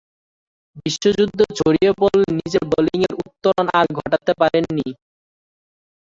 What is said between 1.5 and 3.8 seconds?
ছড়িয়ে পড়লে নিজের বোলিংয়ের উত্তরণ